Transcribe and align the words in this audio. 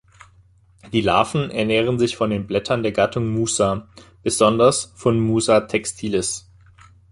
Die 0.93 1.01
Larven 1.01 1.51
ernähren 1.51 1.99
sich 1.99 2.17
von 2.17 2.31
den 2.31 2.47
Blättern 2.47 2.81
der 2.81 2.91
Gattung 2.91 3.29
„Musa“, 3.29 3.87
besonders 4.23 4.91
von 4.95 5.19
„Musa 5.19 5.59
textilis“. 5.67 6.49